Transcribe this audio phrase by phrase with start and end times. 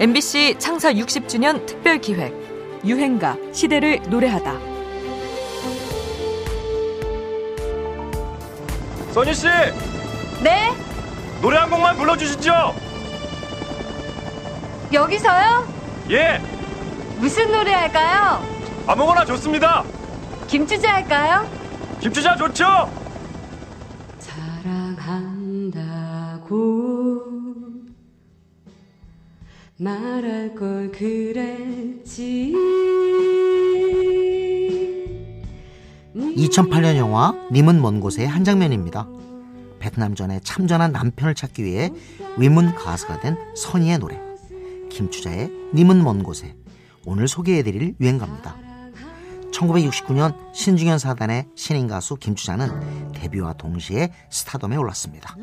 [0.00, 2.32] MBC 창사 60주년 특별 기획
[2.86, 4.58] 유행가 시대를 노래하다.
[9.12, 9.46] 선희 씨
[10.42, 10.72] 네?
[11.42, 12.74] 노래 한 곡만 불러주시죠.
[14.90, 15.68] 여기서요?
[16.08, 16.40] 예
[17.18, 18.42] 무슨 노래 할까요?
[18.86, 19.84] 아무거나 좋습니다.
[20.46, 21.46] 김추자 할까요?
[22.00, 22.90] 김추자 좋죠.
[24.18, 25.60] 사랑한다고
[29.80, 32.54] 말할 걸 그랬지
[36.14, 39.08] 2008년 영화 님은 먼 곳의 한 장면입니다.
[39.78, 41.90] 베트남 전에 참전한 남편을 찾기 위해
[42.36, 44.20] 위문 가수가 된 선희의 노래
[44.90, 46.54] 김추자의 님은 먼 곳에
[47.06, 48.56] 오늘 소개해드릴 유행가입니다.
[49.50, 55.34] 1969년 신중현 사단의 신인 가수 김추자는 데뷔와 동시에 스타덤에 올랐습니다.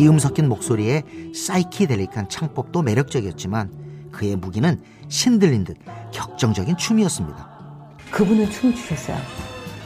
[0.00, 1.02] 비음 섞인 목소리에
[1.34, 5.76] 사이키델릭한 창법도 매력적이었지만 그의 무기는 신들린 듯
[6.10, 7.98] 격정적인 춤이었습니다.
[8.10, 9.18] 그분은 춤을 추셨어요.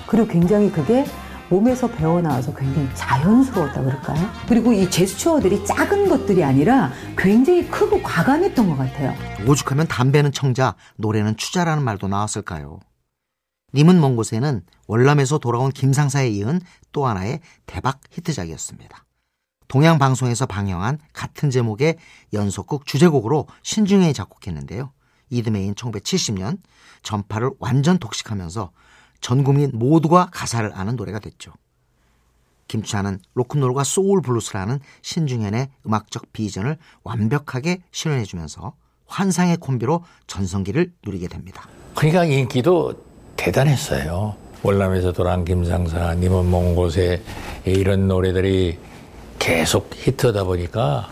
[0.07, 1.05] 그리고 굉장히 그게
[1.51, 4.31] 몸에서 배어나와서 굉장히 자연스러웠다 그럴까요?
[4.47, 9.17] 그리고 이 제스처들이 작은 것들이 아니라 굉장히 크고 과감했던 것 같아요.
[9.49, 12.79] 오죽하면 담배는 청자, 노래는 추자라는 말도 나왔을까요?
[13.75, 16.61] 님은 먼 곳에는 월남에서 돌아온 김상사에 이은
[16.93, 19.05] 또 하나의 대박 히트작이었습니다.
[19.75, 21.97] 동양 방송에서 방영한 같은 제목의
[22.33, 24.93] 연속극 주제곡으로 신중현이 작곡했는데요.
[25.31, 26.59] 이듬해인 1970년
[27.03, 28.71] 전파를 완전 독식하면서
[29.21, 31.55] 전 국민 모두가 가사를 아는 노래가 됐죠.
[32.69, 38.75] 김추자는 로큰롤과 소울 블루스라는 신중현의 음악적 비전을 완벽하게 실현해주면서
[39.07, 41.69] 환상의 콤비로 전성기를 누리게 됩니다.
[41.97, 42.95] 그러니까 인기도
[43.35, 44.37] 대단했어요.
[44.63, 47.25] 월남에서 돌아온 김상사, 님은 먼 곳에
[47.65, 48.94] 이런 노래들이
[49.45, 51.11] 계속 히트하다 보니까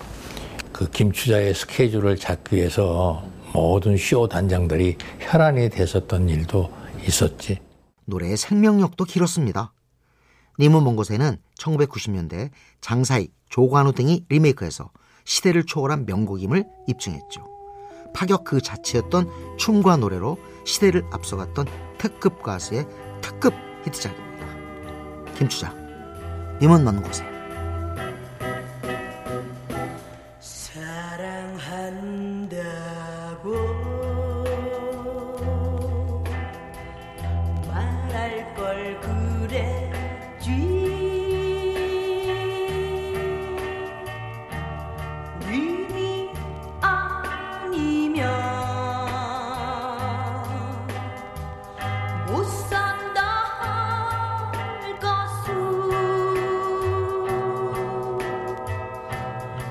[0.72, 6.72] 그 김추자의 스케줄을 잡기 위해서 모든 쇼 단장들이 혈안이 됐었던 일도
[7.06, 7.58] 있었지.
[8.06, 9.74] 노래의 생명력도 길었습니다.
[10.58, 12.48] 님은 먼 곳에는 1990년대
[12.80, 14.90] 장사익, 조관우 등이 리메이크해서
[15.26, 17.46] 시대를 초월한 명곡임을 입증했죠.
[18.14, 21.66] 파격 그 자체였던 춤과 노래로 시대를 앞서갔던
[21.98, 22.86] 특급 가수의
[23.20, 23.52] 특급
[23.84, 24.46] 히트작입니다.
[25.36, 25.74] 김추자,
[26.62, 27.31] 님은 먼 곳에.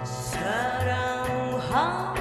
[0.03, 2.20] 사랑한